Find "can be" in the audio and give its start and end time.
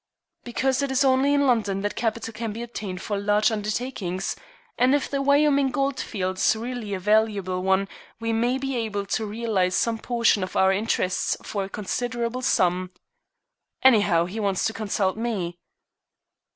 2.33-2.63